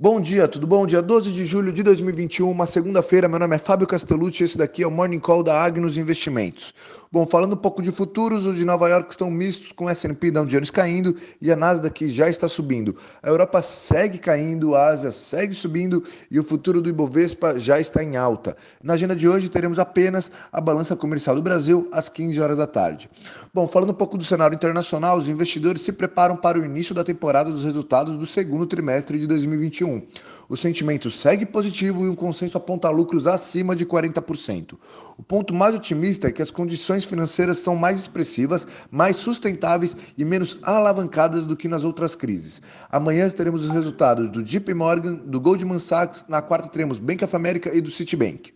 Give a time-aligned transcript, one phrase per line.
[0.00, 0.86] Bom dia, tudo bom?
[0.86, 3.26] Dia 12 de julho de 2021, uma segunda-feira.
[3.26, 6.72] Meu nome é Fábio Castellucci e esse daqui é o Morning Call da Agnos Investimentos.
[7.10, 10.44] Bom, falando um pouco de futuros, os de Nova York estão mistos com S&P Dow
[10.44, 12.96] Jones caindo e a Nasdaq já está subindo.
[13.22, 18.04] A Europa segue caindo, a Ásia segue subindo e o futuro do Ibovespa já está
[18.04, 18.54] em alta.
[18.82, 22.66] Na agenda de hoje teremos apenas a balança comercial do Brasil às 15 horas da
[22.66, 23.08] tarde.
[23.54, 27.02] Bom, falando um pouco do cenário internacional, os investidores se preparam para o início da
[27.02, 30.06] temporada dos resultados do segundo trimestre de 2021.
[30.48, 34.78] O sentimento segue positivo e um consenso aponta lucros acima de 40%.
[35.18, 40.24] O ponto mais otimista é que as condições financeiras são mais expressivas, mais sustentáveis e
[40.24, 42.62] menos alavancadas do que nas outras crises.
[42.90, 47.34] Amanhã teremos os resultados do JP Morgan, do Goldman Sachs, na quarta teremos Bank of
[47.34, 48.52] America e do Citibank.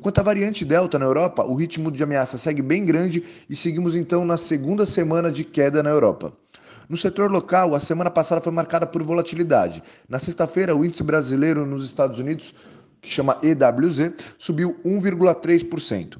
[0.00, 3.94] Quanto à variante Delta na Europa, o ritmo de ameaça segue bem grande e seguimos
[3.96, 6.32] então na segunda semana de queda na Europa.
[6.88, 9.82] No setor local, a semana passada foi marcada por volatilidade.
[10.08, 12.54] Na sexta-feira, o índice brasileiro nos Estados Unidos,
[13.00, 16.18] que chama EWZ, subiu 1,3%.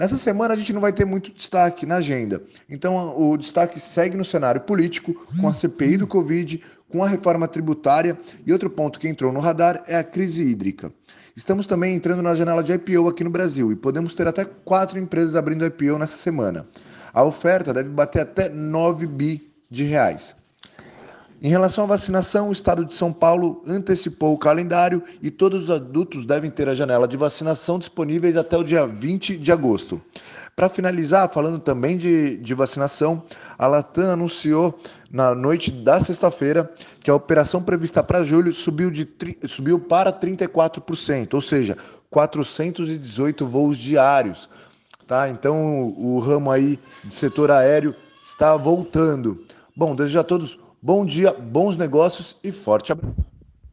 [0.00, 2.42] Nessa semana a gente não vai ter muito destaque na agenda.
[2.70, 7.46] Então o destaque segue no cenário político, com a CPI do Covid, com a reforma
[7.46, 10.90] tributária e outro ponto que entrou no radar é a crise hídrica.
[11.36, 14.98] Estamos também entrando na janela de IPO aqui no Brasil e podemos ter até quatro
[14.98, 16.66] empresas abrindo IPO nessa semana.
[17.12, 20.34] A oferta deve bater até 9 bi de reais.
[21.42, 25.70] Em relação à vacinação, o estado de São Paulo antecipou o calendário e todos os
[25.70, 29.98] adultos devem ter a janela de vacinação disponíveis até o dia 20 de agosto.
[30.54, 33.22] Para finalizar, falando também de, de vacinação,
[33.58, 34.78] a Latam anunciou
[35.10, 36.70] na noite da sexta-feira
[37.02, 39.08] que a operação prevista para julho subiu, de,
[39.48, 41.74] subiu para 34%, ou seja,
[42.10, 44.46] 418 voos diários.
[45.06, 45.30] Tá?
[45.30, 49.42] Então o ramo aí de setor aéreo está voltando.
[49.74, 53.29] Bom, desejo a todos bom dia, bons negócios e forte abraço.